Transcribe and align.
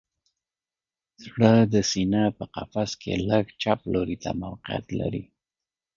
زړه 1.25 1.53
د 1.73 1.75
سینه 1.91 2.23
په 2.37 2.45
قفس 2.55 2.91
کې 3.01 3.13
لږ 3.29 3.45
څه 3.51 3.57
چپ 3.61 3.79
لوري 3.93 4.17
ته 4.23 4.29
موقعیت 4.43 4.85
لري 4.99 5.23